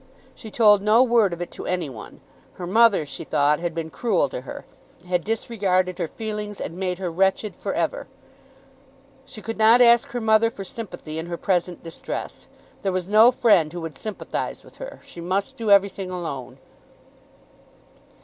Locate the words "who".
13.71-13.81